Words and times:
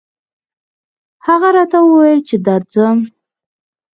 هغه 1.27 1.49
راته 1.57 1.77
وويل 1.83 2.19
چې 2.27 2.35
درځم 2.45 2.97